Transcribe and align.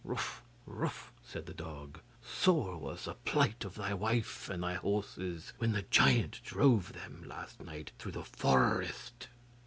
'Wuf, 0.03 0.41
wuf,' 0.65 1.11
said 1.23 1.45
the 1.45 1.53
dog. 1.53 1.99
'Sore 2.23 2.75
was 2.79 3.05
the 3.05 3.13
plight 3.13 3.63
of 3.63 3.75
thy 3.75 3.93
wife 3.93 4.49
and 4.49 4.63
thy 4.63 4.73
horses 4.73 5.53
when 5.59 5.73
the 5.73 5.83
giant 5.83 6.41
drove 6.43 6.93
them 6.93 7.23
last 7.27 7.61
night 7.63 7.91
through 7.99 8.13
the 8.13 8.23
forest. 8.23 9.27